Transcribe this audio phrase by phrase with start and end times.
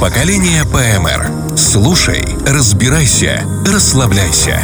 [0.00, 1.56] Поколение ПМР.
[1.56, 4.60] Слушай, разбирайся, расслабляйся.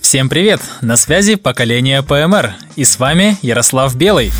[0.00, 0.62] Всем привет!
[0.80, 2.54] На связи поколение ПМР.
[2.76, 4.32] И с вами Ярослав Белый.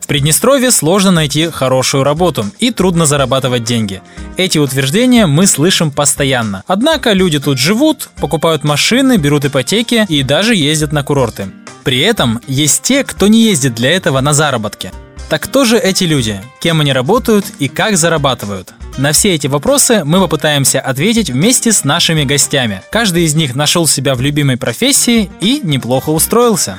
[0.00, 4.00] В Приднестровье сложно найти хорошую работу и трудно зарабатывать деньги.
[4.36, 6.62] Эти утверждения мы слышим постоянно.
[6.68, 11.48] Однако люди тут живут, покупают машины, берут ипотеки и даже ездят на курорты.
[11.82, 14.92] При этом есть те, кто не ездит для этого на заработки.
[15.28, 16.40] Так кто же эти люди?
[16.60, 18.72] Кем они работают и как зарабатывают?
[18.96, 22.82] На все эти вопросы мы попытаемся ответить вместе с нашими гостями.
[22.92, 26.78] Каждый из них нашел себя в любимой профессии и неплохо устроился.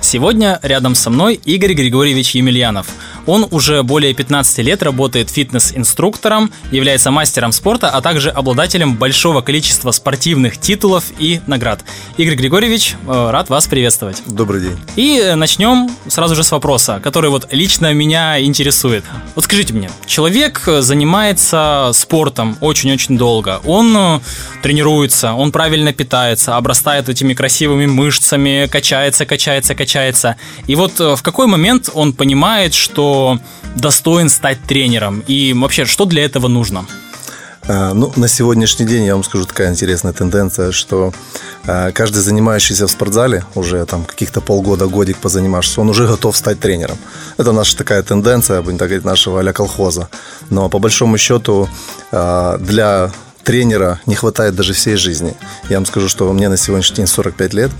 [0.00, 2.86] Сегодня рядом со мной Игорь Григорьевич Емельянов.
[3.26, 9.90] Он уже более 15 лет работает фитнес-инструктором, является мастером спорта, а также обладателем большого количества
[9.90, 11.84] спортивных титулов и наград.
[12.16, 14.22] Игорь Григорьевич, э, рад вас приветствовать.
[14.26, 14.78] Добрый день.
[14.94, 19.04] И начнем сразу же с вопроса, который вот лично меня интересует.
[19.34, 24.20] Вот скажите мне, человек занимается спортом очень-очень долго, он э,
[24.62, 30.36] тренируется, он правильно питается, обрастает этими красивыми мышцами, качается, качается, качается.
[30.68, 33.15] И вот э, в какой момент он понимает, что
[33.74, 35.22] достоин стать тренером?
[35.26, 36.86] И вообще, что для этого нужно?
[37.68, 41.12] А, ну, на сегодняшний день, я вам скажу, такая интересная тенденция, что
[41.66, 46.60] а, каждый занимающийся в спортзале, уже там каких-то полгода, годик позанимавшись, он уже готов стать
[46.60, 46.96] тренером.
[47.38, 50.08] Это наша такая тенденция, будем так говорить, нашего а колхоза.
[50.50, 51.68] Но по большому счету
[52.12, 53.10] а, для
[53.46, 55.34] тренера не хватает даже всей жизни.
[55.68, 57.70] Я вам скажу, что мне на сегодняшний день 45 лет,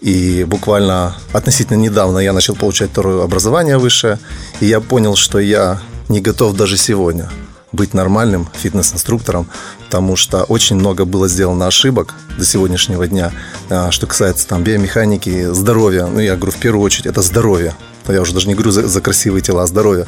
[0.00, 4.18] и буквально относительно недавно я начал получать второе образование высшее,
[4.60, 7.28] и я понял, что я не готов даже сегодня
[7.72, 9.48] быть нормальным фитнес-инструктором,
[9.84, 13.32] потому что очень много было сделано ошибок до сегодняшнего дня,
[13.68, 16.06] а, что касается там биомеханики, здоровья.
[16.06, 17.74] Ну, я говорю, в первую очередь, это здоровье.
[18.08, 20.06] Я уже даже не говорю за, за красивые тела, а здоровье.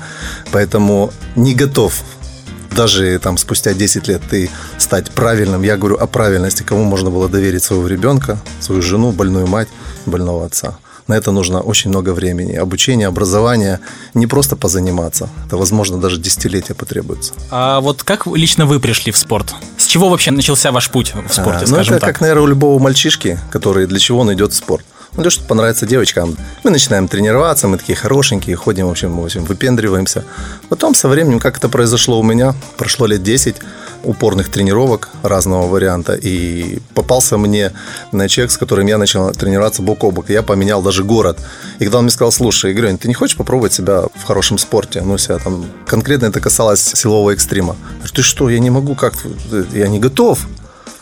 [0.51, 2.03] Поэтому не готов
[2.75, 7.29] даже там спустя 10 лет ты стать правильным, я говорю о правильности, кому можно было
[7.29, 9.69] доверить своего ребенка, свою жену, больную мать,
[10.07, 10.79] больного отца.
[11.07, 12.55] На это нужно очень много времени.
[12.55, 13.81] Обучение, образование,
[14.15, 15.29] не просто позаниматься.
[15.47, 17.35] Это, возможно, даже десятилетия потребуется.
[17.51, 19.55] А вот как лично вы пришли в спорт?
[19.77, 22.01] С чего вообще начался ваш путь в спорте, а, ну, это так?
[22.01, 24.85] как, наверное, у любого мальчишки, который для чего он идет в спорт.
[25.17, 26.37] Ну, что понравится девочкам.
[26.65, 30.25] Мы начинаем тренироваться, мы такие хорошенькие, ходим, в общем, в общем, выпендриваемся.
[30.69, 33.57] Потом со временем, как это произошло у меня, прошло лет 10
[34.03, 37.73] упорных тренировок разного варианта, и попался мне
[38.13, 40.31] на человек, с которым я начал тренироваться бок о бок.
[40.31, 41.39] Я поменял даже город.
[41.79, 45.01] И когда он мне сказал, слушай, Игорь, ты не хочешь попробовать себя в хорошем спорте?
[45.01, 45.65] Ну, себя там...
[45.87, 47.77] Конкретно это касалось силового экстрима.
[47.79, 49.15] Я говорю, ты что, я не могу, как
[49.73, 50.47] Я не готов.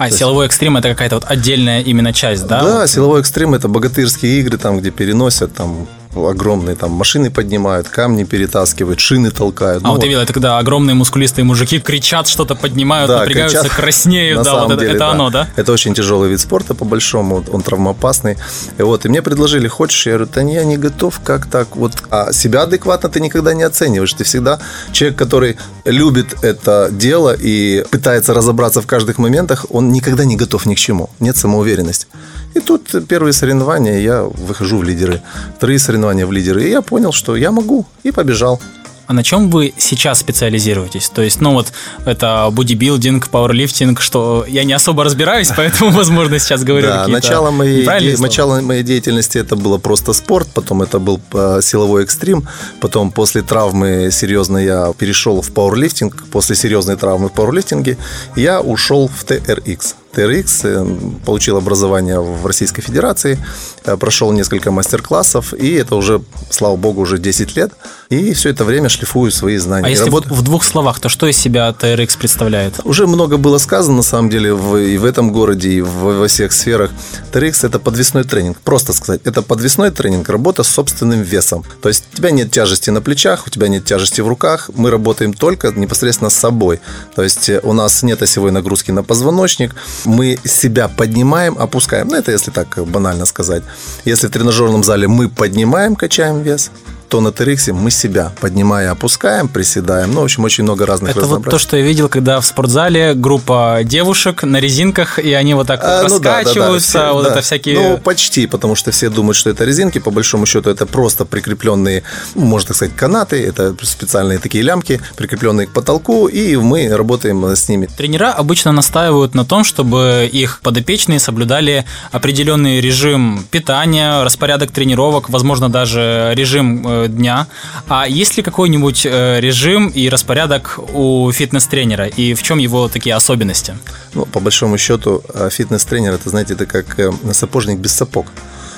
[0.02, 2.62] А, То силовой экстрим это какая-то вот отдельная именно часть, да?
[2.62, 2.90] Да, вот?
[2.90, 9.00] силовой экстрим это богатырские игры, там, где переносят там огромные там машины поднимают, камни перетаскивают,
[9.00, 9.82] шины толкают.
[9.84, 13.76] А ну, вот видел, это когда огромные мускулистые мужики кричат, что-то поднимают, да, напрягаются, кричат,
[13.76, 15.10] краснеют, да, вот деле, это, это да.
[15.10, 15.48] оно, да?
[15.56, 18.36] Это очень тяжелый вид спорта, по большому, он травмоопасный.
[18.78, 20.06] И вот, и мне предложили, хочешь?
[20.06, 21.76] Я говорю, да не, я не готов, как так?
[21.76, 24.12] Вот, а себя адекватно ты никогда не оцениваешь.
[24.12, 24.58] Ты всегда
[24.92, 30.66] человек, который любит это дело и пытается разобраться в каждых моментах, он никогда не готов
[30.66, 31.10] ни к чему.
[31.20, 32.06] Нет самоуверенности.
[32.54, 35.22] И тут первые соревнования, я выхожу в лидеры.
[35.56, 36.64] Вторые соревнования в лидеры.
[36.64, 37.86] И я понял, что я могу.
[38.02, 38.60] И побежал.
[39.06, 41.08] А на чем вы сейчас специализируетесь?
[41.08, 41.72] То есть, ну вот,
[42.06, 47.86] это бодибилдинг, пауэрлифтинг, что я не особо разбираюсь, поэтому, возможно, сейчас говорю Да, начало моей,
[48.16, 52.48] начало моей деятельности это было просто спорт, потом это был э, силовой экстрим,
[52.80, 57.98] потом после травмы серьезно я перешел в пауэрлифтинг, после серьезной травмы в пауэрлифтинге
[58.36, 59.94] я ушел в TRX.
[60.14, 63.38] TRX, получил образование в Российской Федерации,
[63.84, 67.72] э, прошел несколько мастер-классов, и это уже, слава богу, уже 10 лет.
[68.10, 69.86] И все это время шлифую свои знания.
[69.86, 70.26] А если работ...
[70.26, 72.74] в двух словах, то что из себя TRX представляет?
[72.84, 76.28] Уже много было сказано, на самом деле, в, и в этом городе, и в, во
[76.28, 76.90] всех сферах.
[77.32, 78.60] TRX– это подвесной тренинг.
[78.60, 81.64] Просто сказать, это подвесной тренинг, работа с собственным весом.
[81.80, 84.90] То есть у тебя нет тяжести на плечах, у тебя нет тяжести в руках, мы
[84.90, 86.80] работаем только непосредственно с собой.
[87.14, 92.08] То есть э, у нас нет осевой нагрузки на позвоночник, мы себя поднимаем, опускаем.
[92.08, 93.62] Ну, это если так банально сказать.
[94.04, 96.70] Если в тренажерном зале мы поднимаем, качаем вес,
[97.12, 100.12] то на TRX мы себя поднимая, опускаем, приседаем.
[100.14, 103.12] Ну, в общем, очень много разных Это вот то, что я видел, когда в спортзале
[103.12, 107.12] группа девушек на резинках, и они вот так а, раскачиваются, ну, да, да, да, все,
[107.12, 107.30] вот да.
[107.32, 107.74] это всякие...
[107.78, 109.98] Ну, почти, потому что все думают, что это резинки.
[109.98, 112.02] По большому счету, это просто прикрепленные,
[112.34, 113.44] ну, можно так сказать, канаты.
[113.46, 117.90] Это специальные такие лямки, прикрепленные к потолку, и мы работаем с ними.
[117.94, 125.68] Тренера обычно настаивают на том, чтобы их подопечные соблюдали определенный режим питания, распорядок тренировок, возможно,
[125.68, 127.46] даже режим э, э, дня.
[127.88, 132.06] А есть ли какой-нибудь э, режим и распорядок у фитнес-тренера?
[132.06, 133.76] И в чем его такие особенности?
[134.14, 138.26] Ну, по большому счету, э, фитнес-тренер, это, знаете, это как э, сапожник без сапог.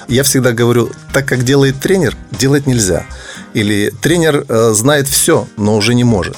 [0.08, 3.06] Я всегда говорю, так как делает тренер, делать нельзя.
[3.54, 4.44] Или тренер
[4.74, 6.36] знает все, но уже не может.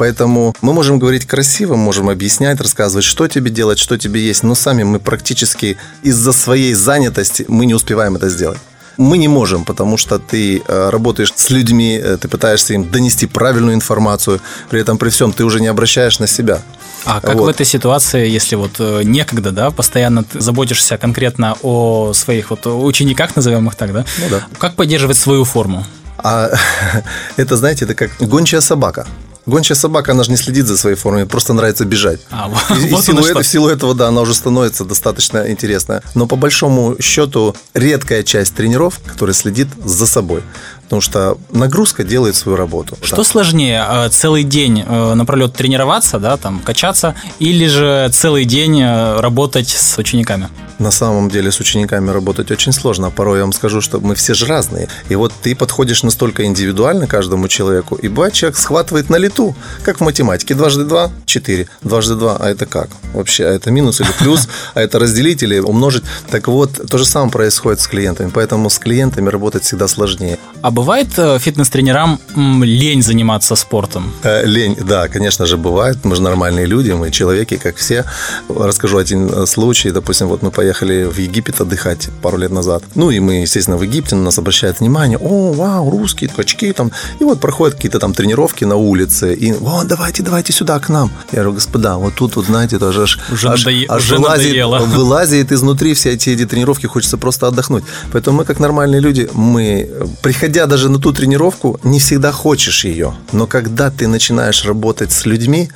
[0.00, 4.54] Поэтому мы можем говорить красиво, можем объяснять, рассказывать, что тебе делать, что тебе есть, но
[4.54, 8.58] сами мы практически из-за своей занятости мы не успеваем это сделать.
[9.00, 13.26] Мы не можем, потому что ты э, работаешь с людьми, э, ты пытаешься им донести
[13.26, 16.60] правильную информацию, при этом при всем ты уже не обращаешь на себя.
[17.06, 17.44] А как вот.
[17.44, 22.66] в этой ситуации, если вот э, некогда, да, постоянно ты заботишься конкретно о своих вот
[22.66, 24.04] учениках, назовем их так, да?
[24.18, 24.46] Ну да.
[24.58, 25.86] Как поддерживать свою форму?
[26.18, 26.50] А
[27.36, 29.06] это, знаете, это как гончая собака.
[29.50, 32.20] Гончая собака, она же не следит за своей формой, просто нравится бежать.
[32.30, 36.02] А, и, вот и силу это, в силу этого, да, она уже становится достаточно интересная.
[36.14, 40.42] Но по большому счету, редкая часть тренеров, которая следит за собой.
[40.90, 42.98] Потому что нагрузка делает свою работу.
[43.00, 43.24] Что да.
[43.24, 49.20] сложнее, э, целый день э, напролет тренироваться, да, там, качаться, или же целый день э,
[49.20, 50.48] работать с учениками?
[50.80, 53.10] На самом деле с учениками работать очень сложно.
[53.10, 54.88] Порой я вам скажу, что мы все же разные.
[55.10, 59.54] И вот ты подходишь настолько индивидуально каждому человеку, и бывает, человек схватывает на лету,
[59.84, 60.54] как в математике.
[60.54, 61.68] Дважды два– четыре.
[61.82, 62.88] Дважды два– а это как?
[63.12, 64.48] Вообще, а это минус или плюс?
[64.74, 66.04] А это разделить или умножить?
[66.30, 68.30] Так вот, то же самое происходит с клиентами.
[68.32, 70.38] Поэтому с клиентами работать всегда сложнее.
[70.62, 72.18] А бывает э, фитнес-тренерам
[72.62, 74.12] лень заниматься спортом?
[74.22, 75.98] Э, лень, да, конечно же, бывает.
[76.04, 78.04] Мы же нормальные люди, мы человеки, как все.
[78.48, 79.90] Расскажу один э, случай.
[79.90, 82.82] Допустим, вот мы поехали в Египет отдыхать пару лет назад.
[82.94, 85.18] Ну, и мы, естественно, в Египте на нас обращают внимание.
[85.18, 86.90] О, вау, русские качки там.
[87.20, 89.34] И вот проходят какие-то там тренировки на улице.
[89.34, 91.10] И, вот, давайте, давайте сюда к нам.
[91.32, 93.84] Я говорю, господа, вот тут, вот, знаете, тоже аж, уже аж, надоe...
[93.88, 94.78] аж уже вылазит, надоело.
[94.96, 97.84] вылазит изнутри все эти, эти тренировки, хочется просто отдохнуть.
[98.12, 99.90] Поэтому мы, как нормальные люди, мы,
[100.22, 103.12] приходя даже на ту тренировку, не всегда хочешь ее.
[103.32, 105.68] Но когда ты начинаешь работать с людьми,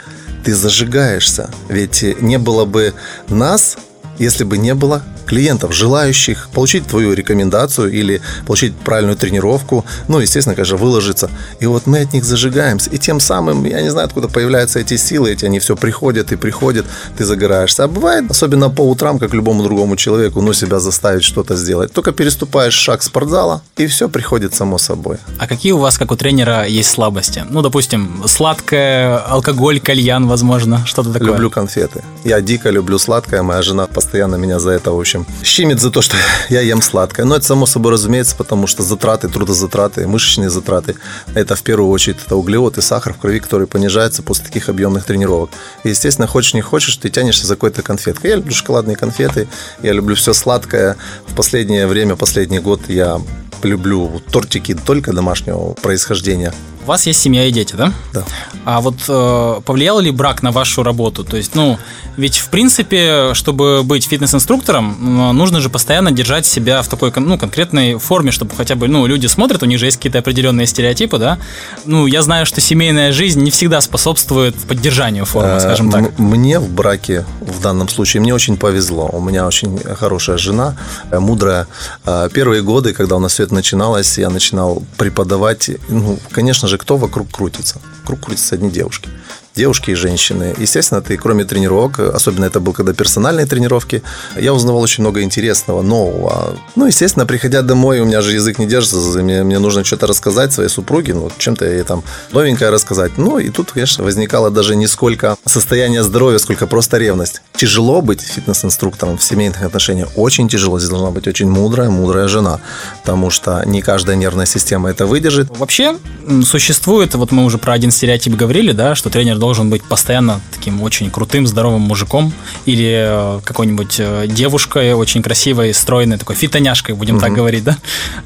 [0.45, 1.51] ты зажигаешься.
[1.69, 2.95] Ведь не было бы
[3.29, 3.77] нас,
[4.19, 10.55] если бы не было клиентов, желающих получить твою рекомендацию или получить правильную тренировку, ну, естественно,
[10.55, 11.31] конечно, выложиться.
[11.61, 12.91] И вот мы от них зажигаемся.
[12.91, 16.37] И тем самым, я не знаю, откуда появляются эти силы, эти они все приходят и
[16.37, 17.85] приходят, ты загораешься.
[17.85, 21.93] А бывает, особенно по утрам, как любому другому человеку, ну, себя заставить что-то сделать.
[21.93, 25.17] Только переступаешь шаг спортзала, и все приходит само собой.
[25.39, 27.45] А какие у вас, как у тренера, есть слабости?
[27.49, 31.29] Ну, допустим, сладкое, алкоголь, кальян, возможно, что-то такое.
[31.29, 32.05] Люблю конфеты.
[32.25, 36.03] Я дико люблю сладкое, моя жена постоянно меня за это, в общем, щемит за то,
[36.03, 36.17] что
[36.51, 37.25] я ем сладкое.
[37.25, 40.97] Но это само собой разумеется, потому что затраты, трудозатраты, мышечные затраты,
[41.35, 45.05] это в первую очередь это углевод и сахар в крови, который понижается после таких объемных
[45.05, 45.51] тренировок.
[45.85, 48.31] И, естественно, хочешь не хочешь, ты тянешься за какой-то конфеткой.
[48.31, 49.49] Я люблю шоколадные конфеты,
[49.83, 50.97] я люблю все сладкое.
[51.27, 53.21] В последнее время, последний год я
[53.63, 56.53] люблю тортики только домашнего происхождения.
[56.85, 57.93] У вас есть семья и дети, да?
[58.13, 58.25] Да.
[58.67, 61.25] А вот э, повлиял ли брак на вашу работу?
[61.25, 61.79] То есть, ну,
[62.19, 67.99] ведь в принципе, чтобы быть фитнес-инструктором, нужно же постоянно держать себя в такой, ну, конкретной
[67.99, 71.39] форме, чтобы хотя бы, ну, люди смотрят, у них же есть какие-то определенные стереотипы, да?
[71.87, 76.19] Ну, я знаю, что семейная жизнь не всегда способствует поддержанию формы, скажем так.
[76.19, 79.09] Мне в браке в данном случае мне очень повезло.
[79.11, 80.77] У меня очень хорошая жена,
[81.11, 81.67] э, мудрая.
[82.05, 86.74] Э, первые годы, когда у нас все это начиналось, я начинал преподавать, ну, конечно же,
[86.75, 87.81] же, кто вокруг крутится?
[88.01, 89.09] Вокруг крутятся одни девушки
[89.55, 90.55] девушки и женщины.
[90.59, 94.03] Естественно, ты, кроме тренировок, особенно это был когда персональные тренировки,
[94.37, 96.57] я узнавал очень много интересного, нового.
[96.77, 100.53] Ну, естественно, приходя домой, у меня же язык не держится, мне, мне нужно что-то рассказать
[100.53, 103.17] своей супруге, ну, чем-то ей там новенькое рассказать.
[103.17, 107.43] Ну, и тут, конечно, возникало даже не сколько состояние здоровья, сколько просто ревность.
[107.57, 110.79] Тяжело быть фитнес-инструктором в семейных отношениях, очень тяжело.
[110.79, 112.61] Здесь должна быть очень мудрая, мудрая жена,
[113.03, 115.57] потому что не каждая нервная система это выдержит.
[115.57, 115.97] Вообще,
[116.45, 120.81] существует, вот мы уже про один стереотип говорили, да, что тренер должен быть постоянно таким
[120.81, 122.33] очень крутым, здоровым мужиком
[122.65, 127.21] или э, какой-нибудь э, девушкой очень красивой, стройной, такой фитоняшкой, будем mm-hmm.
[127.21, 127.77] так говорить, да?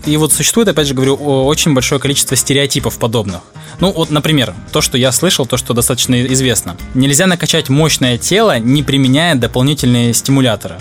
[0.06, 3.40] И вот существует, опять же говорю, очень большое количество стереотипов подобных.
[3.80, 6.76] Ну, вот, например, то, что я слышал, то, что достаточно известно.
[6.94, 10.76] Нельзя накачать мощное тело, не применяя дополнительные стимуляторы.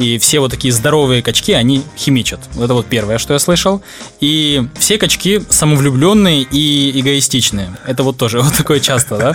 [0.00, 2.40] И все вот такие здоровые качки, они химичат.
[2.58, 3.82] Это вот первое, что я слышал.
[4.18, 7.76] И все качки самовлюбленные и эгоистичные.
[7.86, 9.34] Это вот тоже вот такое часто, да?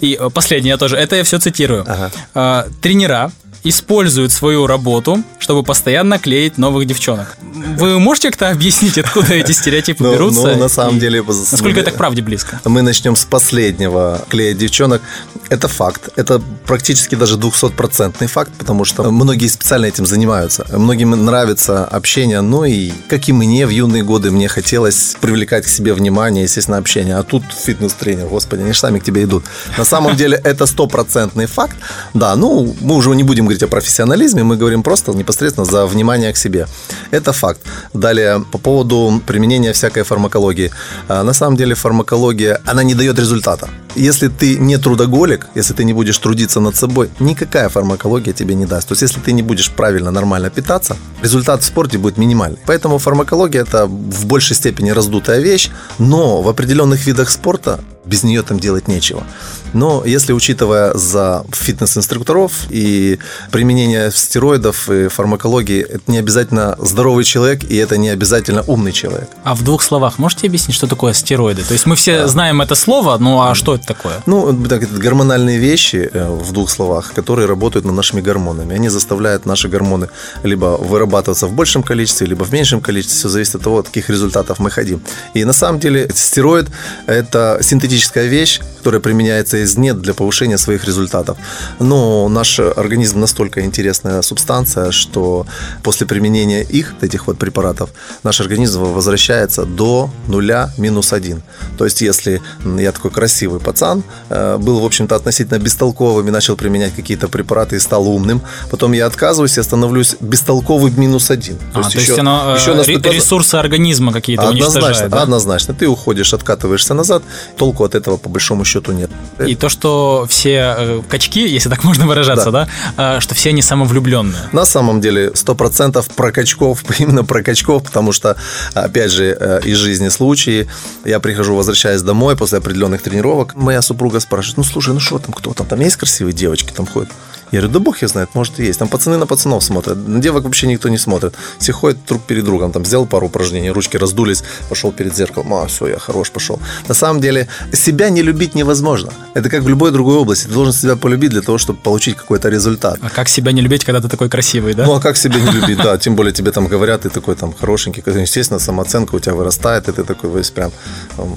[0.00, 1.84] И э, последнее тоже, это я все цитирую.
[1.88, 2.12] Ага.
[2.32, 3.32] А, тренера
[3.64, 7.36] используют свою работу, чтобы постоянно клеить новых девчонок.
[7.78, 10.48] Вы можете как-то объяснить, откуда эти стереотипы ну, берутся?
[10.48, 11.24] Ну, на самом деле...
[11.26, 12.60] Насколько это к правде близко?
[12.64, 15.02] Мы начнем с последнего клеить девчонок.
[15.50, 16.08] Это факт.
[16.16, 20.66] Это практически даже 200-процентный факт, потому что многие специально этим занимаются.
[20.72, 25.68] Многим нравится общение, ну и, как и мне, в юные годы мне хотелось привлекать к
[25.68, 27.16] себе внимание, естественно, общение.
[27.16, 29.44] А тут фитнес-тренер, господи, они же сами к тебе идут.
[29.78, 31.76] На самом деле это стопроцентный факт.
[32.14, 36.32] Да, ну, мы уже не будем говорить о профессионализме, мы говорим просто непосредственно за внимание
[36.32, 36.66] к себе.
[37.10, 37.60] Это факт.
[37.92, 40.70] Далее, по поводу применения всякой фармакологии.
[41.08, 43.68] А, на самом деле фармакология, она не дает результата.
[43.96, 48.66] Если ты не трудоголик, если ты не будешь трудиться над собой, никакая фармакология тебе не
[48.66, 48.88] даст.
[48.88, 52.58] То есть, если ты не будешь правильно, нормально питаться, результат в спорте будет минимальный.
[52.66, 58.42] Поэтому фармакология это в большей степени раздутая вещь, но в определенных видах спорта без нее
[58.42, 59.24] там делать нечего.
[59.72, 63.18] Но если учитывая за фитнес-инструкторов и
[63.50, 69.28] применение стероидов и фармакологии, это не обязательно здоровый человек и это не обязательно умный человек.
[69.42, 71.62] А в двух словах можете объяснить, что такое стероиды?
[71.62, 74.22] То есть мы все знаем это слово, ну а что это такое?
[74.26, 78.76] Ну, так, это гормональные вещи, э, в двух словах, которые работают над нашими гормонами.
[78.76, 80.08] Они заставляют наши гормоны
[80.44, 83.18] либо вырабатываться в большем количестве, либо в меньшем количестве.
[83.18, 85.02] Все зависит от того, от каких результатов мы хотим.
[85.34, 86.68] И на самом деле стероид–
[87.06, 87.58] это
[87.94, 91.38] синтетическая вещь, которая применяется из нет для повышения своих результатов.
[91.80, 95.46] Но наш организм настолько интересная субстанция, что
[95.82, 97.88] после применения их, этих вот препаратов,
[98.24, 101.42] наш организм возвращается до нуля минус один.
[101.78, 102.42] То есть, если
[102.78, 107.76] я такой красивый пацан, э, был, в общем-то, относительно бестолковым и начал применять какие-то препараты
[107.76, 111.56] и стал умным, потом я отказываюсь и становлюсь бестолковым минус один.
[111.56, 115.22] То, а, есть, то еще, есть оно, еще э, ресурсы организма какие-то однозначно, уничтожает, да?
[115.22, 115.74] Однозначно.
[115.74, 117.22] Ты уходишь, откатываешься назад,
[117.56, 119.10] толку от этого по большому счету нет.
[119.46, 123.62] И то, что все э, качки, если так можно выражаться, да, да что все они
[123.62, 124.48] самовлюбленные.
[124.52, 128.36] На самом деле, сто процентов про качков, именно про качков, потому что,
[128.74, 130.68] опять же, из жизни случаи,
[131.04, 135.32] я прихожу, возвращаясь домой после определенных тренировок, моя супруга спрашивает, ну слушай, ну что там,
[135.32, 137.10] кто там, там есть красивые девочки, там ходят?
[137.54, 138.80] Я говорю, да бог я знает, может и есть.
[138.80, 141.34] Там пацаны на пацанов смотрят, на девок вообще никто не смотрит.
[141.58, 145.66] Все ходят друг перед другом, там сделал пару упражнений, ручки раздулись, пошел перед зеркалом, а,
[145.66, 146.58] все, я хорош, пошел.
[146.88, 149.12] На самом деле, себя не любить невозможно.
[149.34, 150.48] Это как в любой другой области.
[150.48, 152.98] Ты должен себя полюбить для того, чтобы получить какой-то результат.
[153.00, 154.84] А как себя не любить, когда ты такой красивый, да?
[154.86, 155.96] Ну, а как себя не любить, да.
[155.96, 158.02] Тем более тебе там говорят, ты такой там хорошенький.
[158.20, 160.72] Естественно, самооценка у тебя вырастает, и ты такой весь прям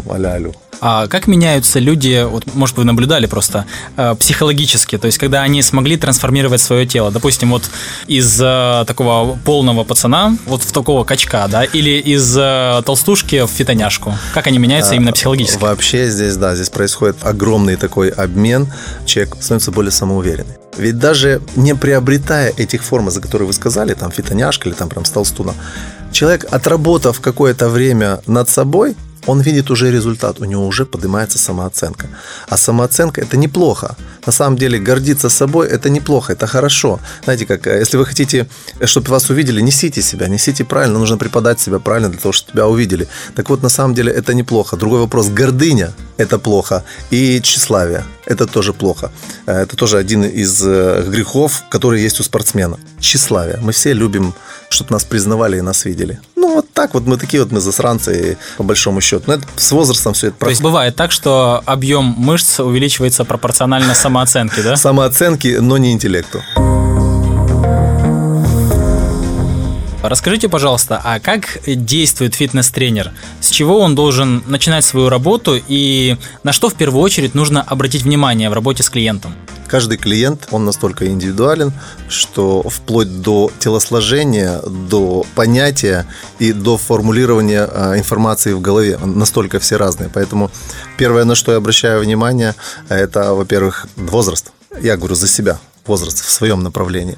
[0.09, 0.55] аля-алю.
[0.79, 3.65] А как меняются люди, вот, может, вы наблюдали просто,
[3.95, 7.63] э, психологически, то есть, когда они смогли трансформировать свое тело, допустим, вот
[8.07, 13.49] из э, такого полного пацана, вот в такого качка, да, или из э, толстушки в
[13.49, 15.61] фитоняшку, как они меняются а, именно психологически?
[15.61, 18.71] Вообще здесь, да, здесь происходит огромный такой обмен,
[19.05, 20.55] человек становится более самоуверенный.
[20.77, 25.05] Ведь даже не приобретая этих форм, за которые вы сказали, там фитоняшка или там прям
[25.05, 25.55] столстуна,
[26.11, 28.95] человек, отработав какое-то время над собой,
[29.27, 32.07] он видит уже результат, у него уже поднимается самооценка.
[32.49, 33.95] А самооценка это неплохо.
[34.25, 36.99] На самом деле гордиться собой это неплохо, это хорошо.
[37.23, 38.47] Знаете, как э, если вы хотите,
[38.85, 42.67] чтобы вас увидели, несите себя, несите правильно, нужно преподать себя правильно для того, чтобы тебя
[42.67, 43.07] увидели.
[43.35, 44.77] Так вот, на самом деле это неплохо.
[44.77, 49.11] Другой вопрос, гордыня это плохо, и тщеславие это тоже плохо.
[49.45, 52.77] Э, это тоже один из э, грехов, который есть у спортсмена.
[52.99, 53.57] Тщеславие.
[53.61, 54.33] Мы все любим,
[54.69, 56.19] чтобы нас признавали и нас видели.
[56.35, 59.23] Ну, вот так вот мы такие вот мы засранцы, по большому счету.
[59.27, 63.95] Но это с возрастом все это То есть бывает так, что объем мышц увеличивается пропорционально
[63.95, 64.75] самооценке, да?
[64.75, 66.43] Самооценке, но не интеллекту.
[70.03, 73.11] Расскажите, пожалуйста, а как действует фитнес-тренер?
[73.41, 78.03] С чего он должен начинать свою работу и на что в первую очередь нужно обратить
[78.03, 79.33] внимание в работе с клиентом?
[79.67, 81.73] Каждый клиент, он настолько индивидуален,
[82.07, 86.05] что вплоть до телосложения, до понятия
[86.39, 90.09] и до формулирования а, информации в голове настолько все разные.
[90.13, 90.51] Поэтому
[90.97, 92.55] первое, на что я обращаю внимание,
[92.87, 94.51] это, во-первых, возраст.
[94.79, 97.17] Я говорю за себя, возраст в своем направлении.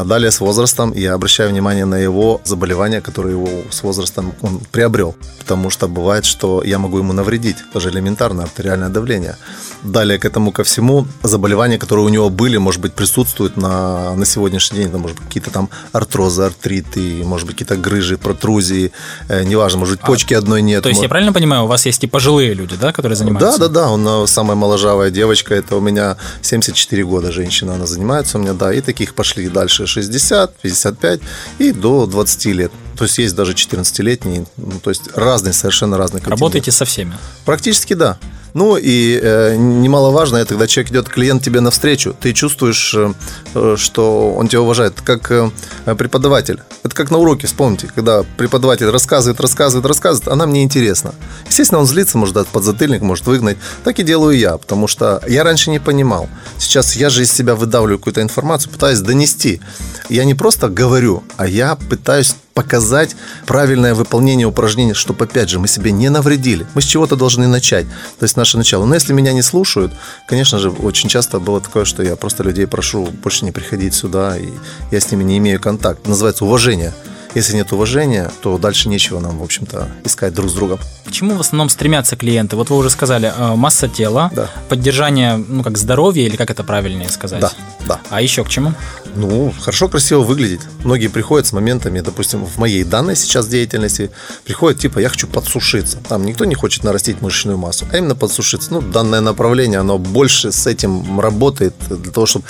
[0.00, 4.60] А далее с возрастом я обращаю внимание на его заболевания, которые его с возрастом он
[4.72, 5.14] приобрел.
[5.38, 7.56] Потому что бывает, что я могу ему навредить.
[7.74, 9.36] Даже элементарное артериальное давление.
[9.82, 14.24] Далее к этому ко всему заболевания, которые у него были, может быть, присутствуют на, на
[14.24, 14.88] сегодняшний день.
[14.88, 18.92] Это, может быть, какие-то там артрозы, артриты, может быть, какие-то грыжи, протрузии.
[19.28, 20.82] Э, неважно, может быть, почки а, одной нет.
[20.82, 21.02] То есть, может...
[21.02, 23.58] я правильно понимаю, у вас есть и пожилые люди, да, которые занимаются?
[23.58, 23.90] Да, да, да.
[23.90, 25.54] Он э, самая моложавая девочка.
[25.54, 27.74] Это у меня 74 года женщина.
[27.74, 28.72] Она занимается у меня, да.
[28.72, 31.20] И таких пошли дальше 60, 55
[31.58, 32.72] и до 20 лет.
[32.96, 36.40] То есть есть даже 14-летние, ну, то есть разные, совершенно разные категории.
[36.40, 37.16] Работаете со всеми?
[37.44, 38.18] Практически да.
[38.54, 43.12] Ну и э, немаловажно, когда человек идет, клиент тебе навстречу, ты чувствуешь, э,
[43.54, 45.50] э, что он тебя уважает, как э,
[45.96, 46.60] преподаватель.
[46.82, 51.14] Это как на уроке, вспомните, когда преподаватель рассказывает, рассказывает, рассказывает, а нам неинтересно.
[51.48, 53.58] Естественно, он злится, может дать подзатыльник, может выгнать.
[53.84, 56.28] Так и делаю я, потому что я раньше не понимал.
[56.58, 59.60] Сейчас я же из себя выдавливаю какую-то информацию, пытаюсь донести.
[60.08, 63.16] Я не просто говорю, а я пытаюсь показать
[63.46, 66.66] правильное выполнение упражнений, чтобы, опять же, мы себе не навредили.
[66.74, 67.86] Мы с чего-то должны начать.
[68.18, 68.84] То есть наше начало.
[68.86, 69.92] Но если меня не слушают,
[70.26, 74.36] конечно же, очень часто было такое, что я просто людей прошу больше не приходить сюда,
[74.36, 74.48] и
[74.90, 76.08] я с ними не имею контакта.
[76.08, 76.92] Называется уважение.
[77.34, 80.78] Если нет уважения, то дальше нечего нам, в общем-то, искать друг с другом.
[81.06, 82.56] К чему в основном стремятся клиенты?
[82.56, 84.50] Вот вы уже сказали, э, масса тела, да.
[84.68, 87.40] поддержание, ну, как здоровья, или как это правильнее сказать?
[87.40, 87.52] Да,
[87.86, 88.00] да.
[88.10, 88.74] А еще к чему?
[89.14, 90.60] Ну, хорошо, красиво выглядеть.
[90.84, 94.10] Многие приходят с моментами, допустим, в моей данной сейчас деятельности,
[94.44, 95.98] приходят типа, я хочу подсушиться.
[96.08, 98.72] Там никто не хочет нарастить мышечную массу, а именно подсушиться.
[98.72, 102.44] Ну, данное направление, оно больше с этим работает для того, чтобы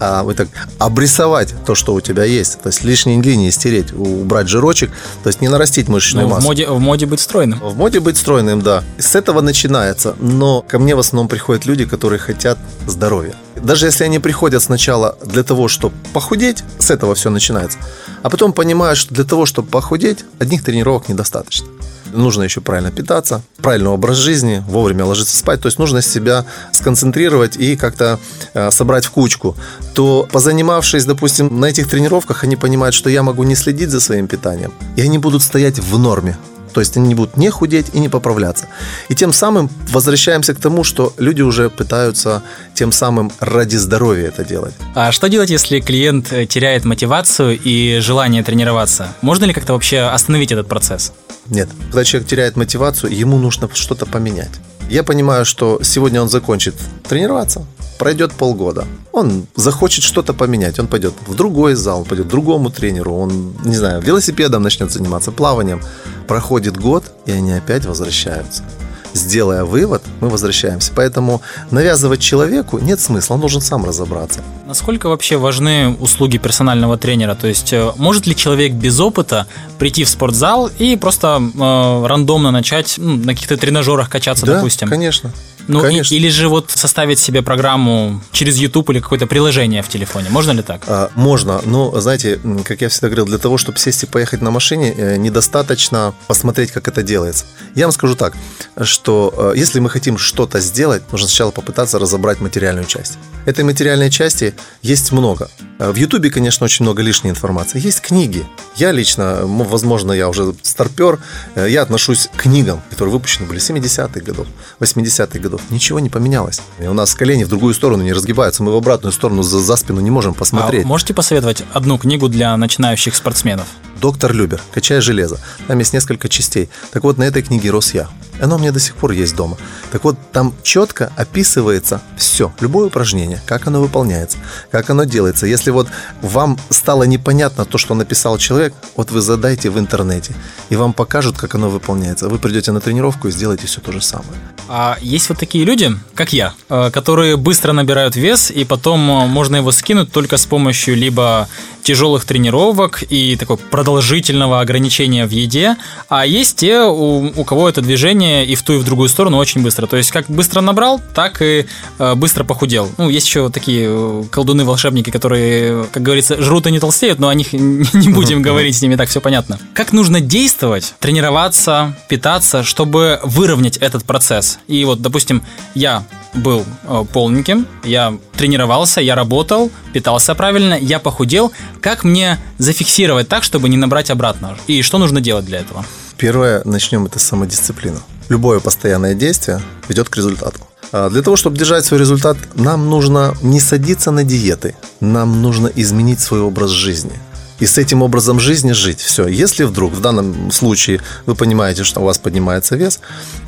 [0.00, 2.60] а, вы так обрисовать то, что у тебя есть.
[2.60, 4.90] То есть лишние линии стереть, убрать жирочек,
[5.22, 6.42] то есть не нарастить мышечную ну, массу.
[6.42, 7.58] В моде, в моде быть стройным.
[7.60, 8.82] В моде быть стройным, да.
[8.98, 10.14] С этого начинается.
[10.20, 13.34] Но ко мне в основном приходят люди, которые хотят здоровья.
[13.62, 17.78] Даже если они приходят сначала для того, чтобы похудеть, с этого все начинается.
[18.22, 21.68] А потом понимают, что для того, чтобы похудеть, одних тренировок недостаточно.
[22.12, 25.60] Нужно еще правильно питаться, правильный образ жизни, вовремя ложиться спать.
[25.60, 28.18] То есть нужно себя сконцентрировать и как-то
[28.54, 29.56] э, собрать в кучку.
[29.94, 34.26] То позанимавшись, допустим, на этих тренировках, они понимают, что я могу не следить за своим
[34.26, 34.72] питанием.
[34.96, 36.36] И они будут стоять в норме.
[36.72, 38.66] То есть они не будут не худеть и не поправляться.
[39.08, 42.42] И тем самым возвращаемся к тому, что люди уже пытаются
[42.74, 44.74] тем самым ради здоровья это делать.
[44.94, 49.08] А что делать, если клиент э, теряет мотивацию и желание тренироваться?
[49.22, 51.12] Можно ли как-то вообще остановить этот процесс?
[51.46, 51.68] Нет.
[51.86, 54.60] Когда человек теряет мотивацию, ему нужно что-то поменять.
[54.90, 56.74] Я понимаю, что сегодня он закончит
[57.08, 57.64] тренироваться,
[57.96, 63.14] пройдет полгода, он захочет что-то поменять, он пойдет в другой зал, пойдет к другому тренеру,
[63.14, 65.80] он, не знаю, велосипедом начнет заниматься, плаванием.
[66.26, 68.64] Проходит год, и они опять возвращаются
[69.12, 70.92] сделая вывод, мы возвращаемся.
[70.94, 74.40] Поэтому навязывать человеку нет смысла, он должен сам разобраться.
[74.66, 77.34] Насколько вообще важны услуги персонального тренера?
[77.34, 79.46] То есть э, может ли человек без опыта
[79.78, 84.88] прийти в спортзал и просто э, рандомно начать ну, на каких-то тренажерах качаться, да, допустим?
[84.88, 85.32] конечно.
[85.70, 86.14] Ну, Конечно.
[86.14, 90.28] И, или же вот составить себе программу через YouTube или какое-то приложение в телефоне.
[90.30, 90.82] Можно ли так?
[90.88, 91.60] А, можно.
[91.64, 95.16] Но, знаете, как я всегда говорил, для того, чтобы сесть и поехать на машине, э,
[95.16, 97.44] недостаточно посмотреть, как это делается.
[97.76, 98.34] Я вам скажу так,
[98.82, 103.18] что э, если мы хотим что-то сделать, нужно сначала попытаться разобрать материальную часть.
[103.46, 105.48] Этой материальной части есть много.
[105.80, 107.80] Э, в Ютубе, конечно, очень много лишней информации.
[107.80, 108.46] Есть книги.
[108.76, 111.18] Я лично, возможно, я уже старпер,
[111.56, 114.46] я отношусь к книгам, которые выпущены были 70-х годов,
[114.78, 116.60] 80-х годов ничего не поменялось.
[116.78, 119.76] И у нас колени в другую сторону не разгибаются, мы в обратную сторону за, за
[119.76, 120.84] спину не можем посмотреть.
[120.84, 123.66] А можете посоветовать одну книгу для начинающих спортсменов?
[124.00, 124.60] «Доктор Любер.
[124.72, 125.38] Качая железо».
[125.66, 126.68] Там есть несколько частей.
[126.92, 128.08] Так вот, на этой книге рос я.
[128.40, 129.56] Оно у меня до сих пор есть дома.
[129.92, 134.38] Так вот, там четко описывается все, любое упражнение, как оно выполняется,
[134.70, 135.46] как оно делается.
[135.46, 135.88] Если вот
[136.22, 140.34] вам стало непонятно то, что написал человек, вот вы задайте в интернете,
[140.70, 142.28] и вам покажут, как оно выполняется.
[142.28, 144.32] Вы придете на тренировку и сделаете все то же самое.
[144.68, 149.26] А есть вот такие люди, как я, э, которые быстро набирают вес, и потом э,
[149.26, 151.48] можно его скинуть только с помощью либо
[151.82, 155.76] тяжелых тренировок и такой продолжительного ограничения в еде,
[156.08, 159.38] а есть те, у, у кого это движение и в ту, и в другую сторону
[159.38, 159.86] очень быстро.
[159.86, 161.66] То есть как быстро набрал, так и
[161.98, 162.90] э, быстро похудел.
[162.98, 167.34] Ну, есть еще такие э, колдуны-волшебники, которые, как говорится, жрут и не толстеют, но о
[167.34, 169.58] них не будем говорить, с ними так все понятно.
[169.74, 174.58] Как нужно действовать, тренироваться, питаться, чтобы выровнять этот процесс?
[174.66, 175.42] И вот, допустим,
[175.74, 181.52] я был э, полненьким, я тренировался, я работал, питался правильно, я похудел.
[181.80, 184.56] Как мне зафиксировать так, чтобы не набрать обратно?
[184.66, 185.84] И что нужно делать для этого?
[186.16, 187.98] Первое, начнем это с самодисциплины.
[188.28, 190.60] Любое постоянное действие ведет к результату.
[190.92, 195.68] А для того, чтобы держать свой результат, нам нужно не садиться на диеты, нам нужно
[195.68, 197.18] изменить свой образ жизни
[197.60, 199.00] и с этим образом жизни жить.
[199.00, 199.26] Все.
[199.28, 203.00] Если вдруг в данном случае вы понимаете, что у вас поднимается вес,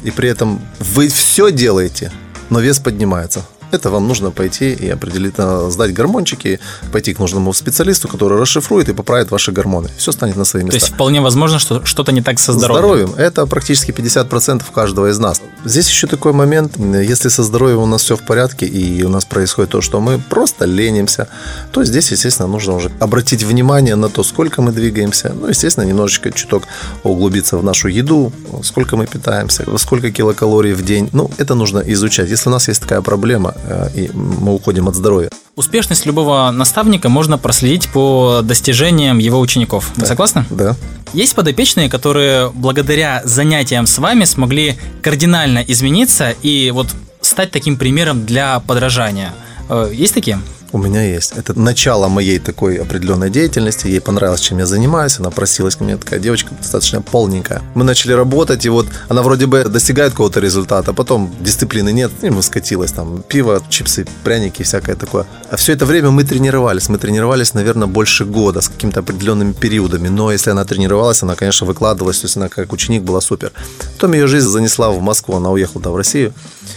[0.04, 2.12] и при этом вы все делаете
[2.52, 3.46] но вес поднимается.
[3.72, 6.60] Это вам нужно пойти и определить, э, сдать гормончики,
[6.92, 9.88] пойти к нужному специалисту, который расшифрует и поправит ваши гормоны.
[9.96, 10.78] Все станет на свои места.
[10.78, 13.08] То есть вполне возможно, что что-то не так со здоровьем.
[13.08, 13.14] Здоровьем.
[13.16, 15.40] Это практически 50% каждого из нас.
[15.64, 19.24] Здесь еще такой момент, если со здоровьем у нас все в порядке и у нас
[19.24, 21.28] происходит то, что мы просто ленимся,
[21.72, 25.32] то здесь, естественно, нужно уже обратить внимание на то, сколько мы двигаемся.
[25.40, 26.64] Ну, естественно, немножечко чуток
[27.04, 28.32] углубиться в нашу еду,
[28.62, 31.08] сколько мы питаемся, сколько килокалорий в день.
[31.12, 32.28] Ну, это нужно изучать.
[32.28, 33.54] Если у нас есть такая проблема,
[33.94, 35.30] и мы уходим от здоровья.
[35.54, 39.90] Успешность любого наставника можно проследить по достижениям его учеников.
[39.96, 40.06] Вы Да.
[40.06, 40.44] согласны?
[40.50, 40.76] Да.
[41.12, 46.88] Есть подопечные, которые благодаря занятиям с вами смогли кардинально измениться и вот
[47.20, 49.34] стать таким примером для подражания.
[49.68, 50.40] Э, Есть такие?
[50.72, 51.34] У меня есть.
[51.36, 53.88] Это начало моей такой определенной деятельности.
[53.88, 55.18] Ей понравилось, чем я занимаюсь.
[55.18, 57.60] Она просилась ко мне, такая девочка достаточно полненькая.
[57.74, 62.10] Мы начали работать, и вот она вроде бы достигает какого-то результата, а потом дисциплины нет,
[62.22, 62.92] и мы скатилась.
[62.92, 65.26] Там пиво, чипсы, пряники, всякое такое.
[65.50, 66.88] А все это время мы тренировались.
[66.88, 70.08] Мы тренировались, наверное, больше года с какими-то определенными периодами.
[70.08, 72.20] Но если она тренировалась, она, конечно, выкладывалась.
[72.20, 73.52] То есть она как ученик была супер.
[73.96, 75.36] Потом ее жизнь занесла в Москву.
[75.36, 76.32] Она уехала да, в Россию.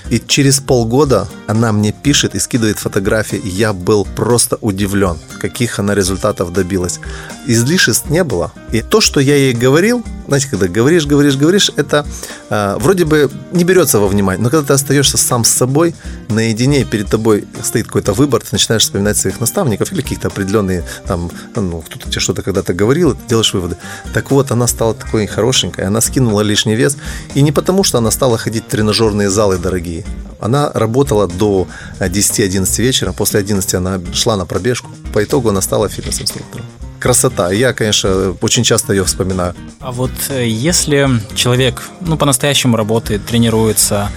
[0.10, 3.38] И через полгода она мне пишет и скидывает фотографии.
[3.38, 7.00] И я был просто удивлен, каких она результатов добилась.
[7.48, 8.52] Излишеств не было.
[8.72, 12.06] И то, что я ей говорил, знаете, когда говоришь, говоришь, говоришь, это
[12.50, 14.44] э, вроде бы не берется во внимание.
[14.44, 15.96] Но когда ты остаешься сам с собой,
[16.30, 21.30] наедине, перед тобой стоит какой-то выбор, ты начинаешь вспоминать своих наставников или каких-то определенные, там,
[21.56, 23.78] ну, кто-то тебе что-то когда-то говорил, ты делаешь выводы.
[24.14, 26.98] Так вот, она стала такой хорошенькой, она скинула лишний вес.
[27.36, 30.04] И не потому, что она стала ходить в тренажерные залы дорогие.
[30.40, 31.68] Она работала до
[32.00, 33.14] 10-11 вечера.
[33.14, 34.90] После 11 она шла на пробежку.
[35.14, 36.66] По итогу она стала фитнес-инструктором.
[37.00, 37.52] Красота.
[37.52, 39.54] Я, конечно, очень часто ее вспоминаю.
[39.80, 44.10] А вот э, если человек, ну, по-настоящему работает, тренируется,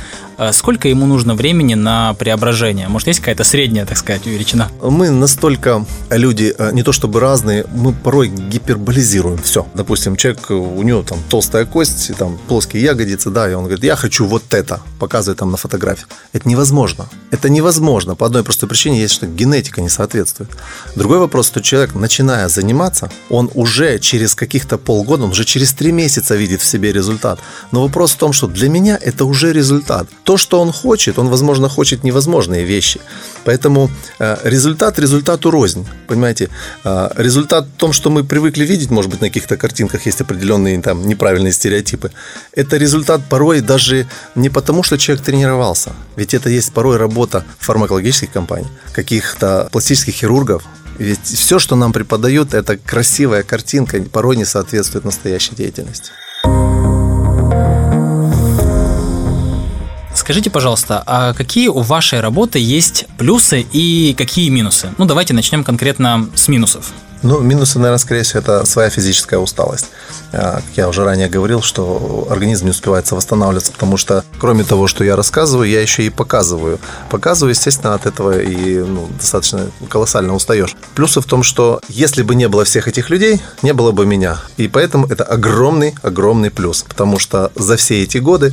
[0.52, 2.88] сколько ему нужно времени на преображение?
[2.88, 4.68] Может, есть какая-то средняя, так сказать, величина?
[4.82, 9.66] Мы настолько люди, э, не то чтобы разные, мы порой гиперболизируем все.
[9.74, 13.84] Допустим, человек, э, у него там толстая кость, там плоские ягодицы, да, и он говорит,
[13.84, 16.06] я хочу вот это, показывает там на фотографии.
[16.32, 17.08] Это невозможно.
[17.30, 20.50] Это невозможно по одной простой причине, есть что генетика не соответствует.
[20.96, 25.92] Другой вопрос, что человек, начиная заниматься, он уже через каких-то полгода, он уже через три
[25.92, 27.40] месяца видит в себе результат.
[27.72, 30.08] Но вопрос в том, что для меня это уже результат.
[30.28, 33.00] То, что он хочет, он, возможно, хочет невозможные вещи.
[33.44, 33.88] Поэтому
[34.20, 35.86] э, результат результату рознь.
[36.06, 36.48] Понимаете,
[36.84, 40.80] Э, результат в том, что мы привыкли видеть, может быть, на каких-то картинках есть определенные
[40.82, 42.10] там неправильные стереотипы.
[42.52, 45.92] Это результат порой даже не потому, что человек тренировался.
[46.16, 50.62] Ведь это есть порой работа фармакологических компаний, каких-то пластических хирургов,
[50.98, 56.10] ведь все, что нам преподают, это красивая картинка, порой не соответствует настоящей деятельности.
[60.18, 64.90] Скажите, пожалуйста, а какие у вашей работы есть плюсы и какие минусы?
[64.98, 66.90] Ну, давайте начнем конкретно с минусов.
[67.22, 69.86] Ну, минусы, наверное, скорее всего, это своя физическая усталость.
[70.32, 74.88] А, Как я уже ранее говорил, что организм не успевает восстанавливаться, потому что, кроме того,
[74.88, 76.80] что я рассказываю, я еще и показываю.
[77.10, 80.74] Показываю, естественно, от этого и ну, достаточно колоссально устаешь.
[80.96, 84.38] Плюсы в том, что если бы не было всех этих людей, не было бы меня.
[84.56, 88.52] И поэтому это огромный, огромный плюс, потому что за все эти годы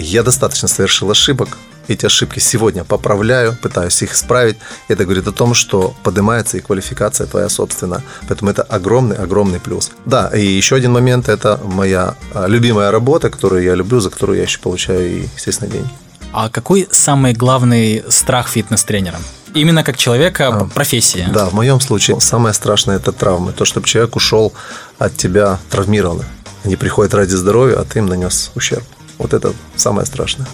[0.00, 1.56] я достаточно совершил ошибок.
[1.88, 4.56] Эти ошибки сегодня поправляю, пытаюсь их исправить.
[4.88, 8.02] Это говорит о том, что поднимается и квалификация твоя собственная.
[8.28, 9.92] Поэтому это огромный-огромный плюс.
[10.04, 14.38] Да, и еще один момент– это моя а, любимая работа, которую я люблю, за которую
[14.38, 15.88] я еще получаю и, естественно, деньги.
[16.32, 19.18] А какой самый главный страх фитнес-тренера?
[19.54, 21.26] Именно как человека А, профессии.
[21.32, 23.52] Да, в моем случае самое страшное– это травмы.
[23.52, 24.52] То, чтобы человек ушел
[24.98, 26.24] от тебя травмированный.
[26.64, 28.82] Они приходят ради здоровья, а ты им нанес ущерб.
[29.18, 30.46] Вот это самое страшное.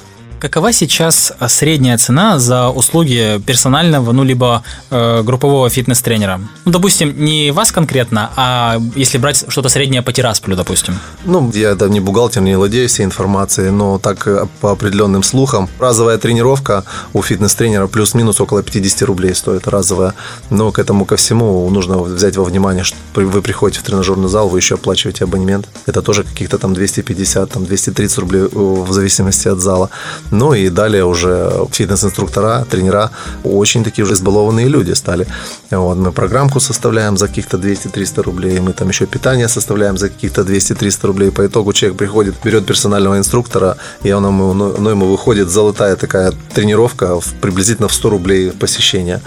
[0.43, 6.41] Какова сейчас а, средняя цена за услуги персонального, ну, либо э, группового фитнес-тренера?
[6.65, 10.99] Ну, допустим, не вас конкретно, а если брать что-то среднее по Тирасполю, допустим.
[11.25, 15.69] Ну, я да, не бухгалтер, не владею всей информацией, но так э, по определенным слухам,
[15.79, 20.15] разовая тренировка у фитнес-тренера плюс-минус около 50 рублей стоит разовая.
[20.51, 24.49] Но к этому ко всему нужно взять во внимание, что вы приходите в тренажерный зал,
[24.49, 25.69] вы еще оплачиваете абонемент.
[25.87, 29.89] Это тоже каких-то там 250, там 230 рублей э, в зависимости от зала.
[30.33, 33.11] Ну и далее уже фитнес-инструктора, тренера,
[33.45, 35.27] очень такие уже избалованные люди стали.
[35.71, 40.40] Вот, мы программку составляем за каких-то 200-300 рублей, мы там еще питание составляем за каких-то
[40.40, 41.31] 200-300 рублей.
[41.31, 45.97] По итогу человек приходит, берет персонального инструктора, и он ему, ну, ну, ему выходит золотая
[45.97, 49.21] такая тренировка в, приблизительно в 100 рублей посещения.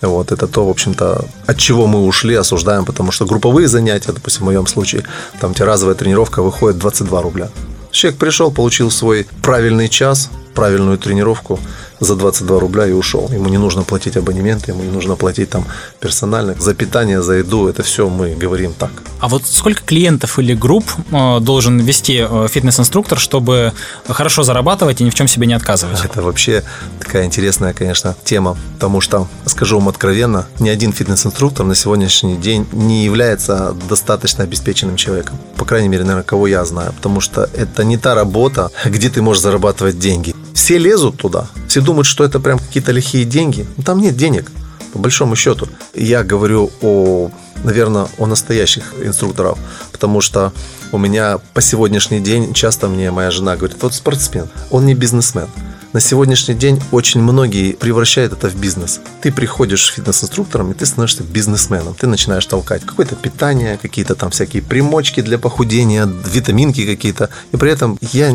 [0.00, 4.42] Вот, это то, в общем-то, от чего мы ушли, осуждаем, потому что групповые занятия, допустим,
[4.42, 5.02] в моем случае,
[5.40, 7.48] там тебе разовая тренировка выходит 22 рубля.
[7.90, 11.58] Человек пришел, получил свой правильный час, правильную тренировку
[12.00, 13.30] за 22 рубля и ушел.
[13.32, 15.64] Ему не нужно платить абонементы, ему не нужно платить там
[16.00, 16.54] персонально.
[16.58, 18.90] За питание, за еду, это все мы говорим так.
[19.20, 23.72] А вот сколько клиентов или групп э, должен вести э, фитнес-инструктор, чтобы
[24.08, 26.04] хорошо зарабатывать и ни в чем себе не отказывать?
[26.04, 26.64] Это вообще
[26.98, 32.66] такая интересная, конечно, тема, потому что, скажу вам откровенно, ни один фитнес-инструктор на сегодняшний день
[32.72, 35.38] не является достаточно обеспеченным человеком.
[35.56, 39.22] По крайней мере, наверное, кого я знаю, потому что это не та работа, где ты
[39.22, 40.34] можешь зарабатывать деньги.
[40.62, 43.66] Все лезут туда, все думают, что это прям какие-то лихие деньги.
[43.76, 44.48] Но там нет денег,
[44.92, 45.66] по большому счету.
[45.92, 47.32] Я говорю о,
[47.64, 49.58] наверное, о настоящих инструкторах,
[49.90, 50.52] потому что
[50.92, 55.48] у меня по сегодняшний день часто мне моя жена говорит, вот спортсмен, он не бизнесмен.
[55.92, 59.00] На сегодняшний день очень многие превращают это в бизнес.
[59.20, 61.94] Ты приходишь фитнес-инструктором, и ты становишься бизнесменом.
[61.94, 67.28] Ты начинаешь толкать какое-то питание, какие-то там всякие примочки для похудения, витаминки какие-то.
[67.52, 68.34] И при этом я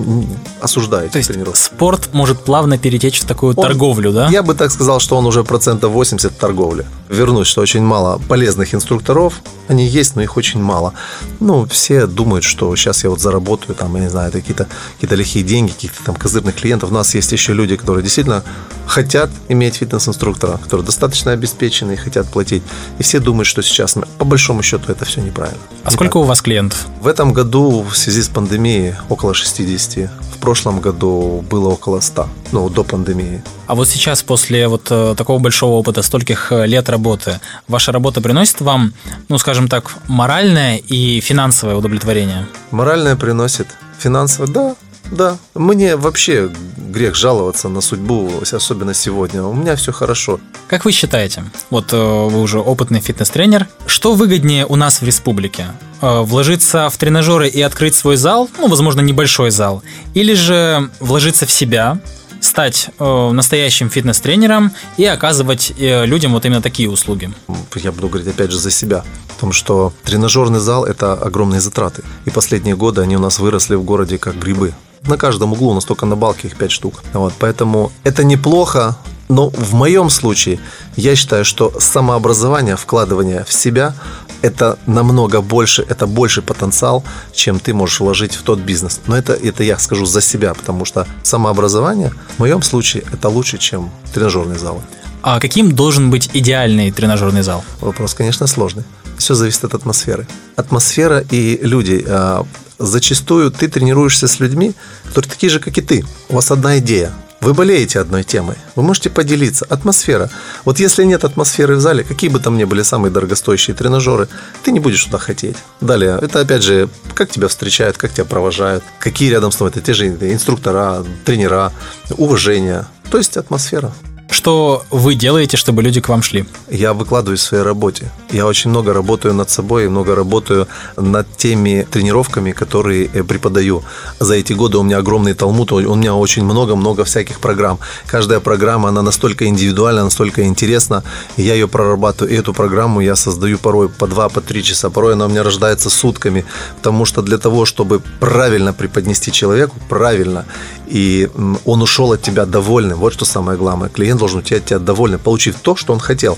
[0.62, 1.60] осуждаю То есть тренировки.
[1.60, 4.30] спорт может плавно перетечь в такую он, торговлю, да?
[4.30, 6.86] Я бы так сказал, что он уже процентов 80 торговли.
[7.10, 9.42] Вернусь, что очень мало полезных инструкторов.
[9.68, 10.94] Они есть, но их очень мало.
[11.40, 14.68] Ну, все думают, что сейчас я вот заработаю, там, я не знаю, какие-то
[15.02, 16.92] какие лихие деньги, каких-то там козырных клиентов.
[16.92, 18.44] У нас есть еще люди, которые действительно
[18.88, 22.64] хотят иметь фитнес-инструктора, которые достаточно обеспечены и хотят платить.
[23.00, 25.60] И все думают, что сейчас, по большому счету, это все неправильно.
[25.84, 26.24] А не сколько так.
[26.24, 26.88] у вас клиентов?
[27.02, 30.10] В этом году в связи с пандемией около 60.
[30.36, 33.42] В прошлом году было около 100, ну, до пандемии.
[33.68, 38.22] А вот сейчас, после вот э, такого большого опыта, стольких э, лет работы, ваша работа
[38.22, 38.94] приносит вам,
[39.30, 42.48] ну, скажем так, моральное и финансовое удовлетворение?
[42.72, 43.68] Моральное приносит.
[44.00, 44.76] Финансовое, да,
[45.12, 49.44] да, мне вообще грех жаловаться на судьбу, особенно сегодня.
[49.44, 50.40] У меня все хорошо.
[50.68, 55.68] Как вы считаете, вот э, вы уже опытный фитнес-тренер, что выгоднее у нас в республике?
[56.02, 61.46] Э, вложиться в тренажеры и открыть свой зал, ну, возможно, небольшой зал, или же вложиться
[61.46, 62.00] в себя,
[62.42, 67.32] стать э, настоящим фитнес-тренером и оказывать э, людям вот именно такие услуги?
[67.76, 69.04] Я буду говорить опять же за себя.
[69.36, 72.04] В том, что тренажерный зал– это огромные затраты.
[72.26, 74.74] И последние годы они у нас выросли в городе как грибы.
[75.06, 77.04] На каждом углу, настолько на балке их 5 штук.
[77.14, 78.98] Вот, поэтому это неплохо,
[79.30, 80.60] но в моем случае
[80.96, 83.94] я считаю, что самообразование, вкладывание в себя
[84.42, 89.02] это намного больше, это больше потенциал, чем ты можешь вложить в тот бизнес.
[89.08, 93.58] Но это, это я скажу за себя, потому что самообразование в моем случае это лучше,
[93.58, 94.82] чем тренажерный зал.
[95.24, 97.64] А каким должен быть идеальный тренажерный зал?
[97.82, 98.84] Вопрос, конечно, сложный.
[99.18, 100.28] Все зависит от атмосферы.
[100.56, 102.04] Атмосфера и люди.
[102.08, 102.46] А,
[102.80, 104.74] зачастую ты тренируешься с людьми,
[105.06, 106.06] которые такие же, как и ты.
[106.30, 107.12] У вас одна идея.
[107.40, 108.56] Вы болеете одной темой.
[108.76, 109.66] Вы можете поделиться.
[109.70, 110.30] Атмосфера.
[110.66, 114.28] Вот если нет атмосферы в зале, какие бы там ни были самые дорогостоящие тренажеры,
[114.64, 115.58] ты не будешь туда хотеть.
[115.80, 119.82] Далее, это опять же, как тебя встречают, как тебя провожают, какие рядом с тобой, это
[119.82, 121.72] те же инструктора, тренера,
[122.18, 122.86] уважение.
[123.12, 123.94] То есть атмосфера.
[124.38, 126.46] Что вы делаете, чтобы люди к вам шли?
[126.70, 128.12] Я выкладываюсь в своей работе.
[128.30, 133.84] Я очень много работаю над собой много работаю над теми тренировками, которые преподаю.
[134.20, 137.80] За эти годы у меня огромный талмуд, у меня очень много-много всяких программ.
[138.06, 141.04] Каждая программа, она настолько индивидуальна, настолько интересна.
[141.38, 142.32] Я ее прорабатываю.
[142.32, 144.92] И эту программу я создаю порой по два, по три часа.
[144.92, 146.46] Порой она у меня рождается сутками.
[146.76, 150.46] Потому что для того, чтобы правильно преподнести человеку, правильно,
[150.88, 151.30] и
[151.66, 153.90] он ушел от тебя довольным, вот что самое главное.
[153.90, 156.38] Клиент должен уйти от тебя довольный, получив то, что он хотел.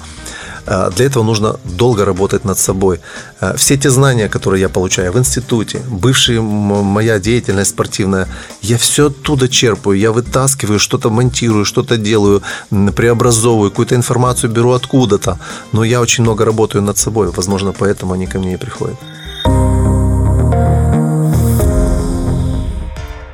[0.66, 3.00] А, для этого нужно долго работать над собой.
[3.40, 8.28] А, все те знания, которые я получаю в институте, бывшая моя деятельность спортивная,
[8.62, 15.40] я все оттуда черпаю, я вытаскиваю, что-то монтирую, что-то делаю, преобразовываю, какую-то информацию беру откуда-то.
[15.72, 18.98] Но я очень много работаю над собой, возможно, поэтому они ко мне и приходят.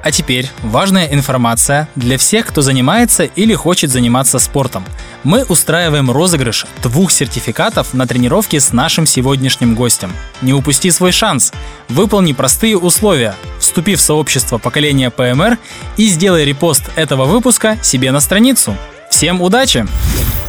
[0.06, 4.86] А теперь важная информация для всех, кто занимается или хочет заниматься спортом.
[5.24, 10.14] Мы устраиваем розыгрыш двух сертификатов на тренировки с нашим сегодняшним гостем.
[10.44, 11.52] Не упусти свой шанс.
[11.90, 13.34] Выполни простые условия.
[13.60, 15.58] Вступи в сообщество поколения ПМР
[15.98, 18.78] и сделай репост этого выпуска себе на страницу.
[19.16, 19.88] Всем удачи!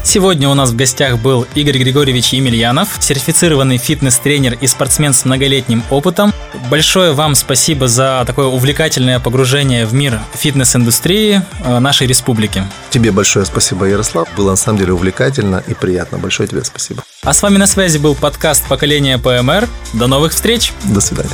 [0.02, 5.84] Сегодня у нас в гостях был Игорь Григорьевич Емельянов, сертифицированный фитнес-тренер и спортсмен с многолетним
[5.88, 6.32] опытом.
[6.68, 12.64] Большое вам спасибо за такое увлекательное погружение в мир фитнес-индустрии э, нашей республики.
[12.90, 14.26] Тебе большое спасибо, Ярослав.
[14.36, 16.18] Было на самом деле увлекательно и приятно.
[16.18, 17.04] Большое тебе спасибо.
[17.22, 19.68] А с вами на связи был подкаст «Поколение ПМР».
[19.92, 20.72] До новых встреч!
[20.86, 21.30] До свидания.